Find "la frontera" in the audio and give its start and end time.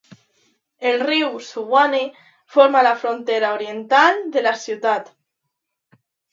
2.89-3.53